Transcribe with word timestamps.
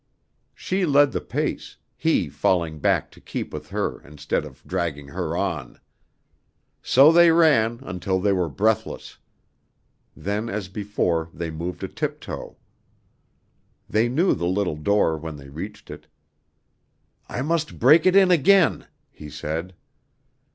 She 0.55 0.83
led 0.83 1.11
the 1.11 1.21
pace, 1.21 1.77
he 1.95 2.27
falling 2.27 2.79
back 2.79 3.11
to 3.11 3.21
keep 3.21 3.53
with 3.53 3.69
her 3.69 4.01
instead 4.01 4.45
of 4.45 4.63
dragging 4.65 5.09
her 5.09 5.37
on. 5.37 5.79
So 6.81 7.11
they 7.11 7.29
ran 7.31 7.81
until 7.83 8.19
they 8.19 8.33
were 8.33 8.49
breathless. 8.49 9.19
Then 10.17 10.49
as 10.49 10.69
before 10.69 11.29
they 11.35 11.51
moved 11.51 11.83
a 11.83 11.87
tiptoe. 11.87 12.57
They 13.87 14.09
knew 14.09 14.33
the 14.33 14.47
little 14.47 14.75
door 14.75 15.17
when 15.19 15.35
they 15.35 15.49
reached 15.49 15.91
it. 15.91 16.07
"I 17.29 17.43
must 17.43 17.77
break 17.77 18.07
it 18.07 18.15
in 18.15 18.31
again," 18.31 18.87
he 19.11 19.29
said. 19.29 19.75